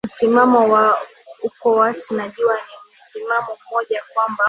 [0.05, 0.97] msimamo wa
[1.43, 4.37] ucowas najua ni misimamo mmoja kwamba